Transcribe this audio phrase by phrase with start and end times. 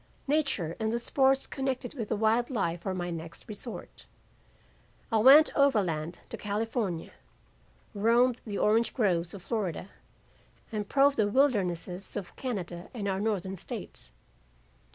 [0.25, 4.07] Nature and the sports connected with a wild life were my next resort.
[5.11, 7.11] I went overland to California,
[7.93, 9.91] roamed the orange groves of Florida,
[10.71, 14.11] and probed the wildernesses of Canada and our Northern states.